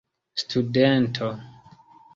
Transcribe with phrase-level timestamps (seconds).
[0.41, 1.29] studento